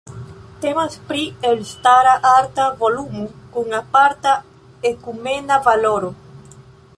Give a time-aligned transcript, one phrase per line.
[0.61, 4.33] Temas pri elstara arta volumo kun aparta
[4.93, 6.11] ekumena valoro.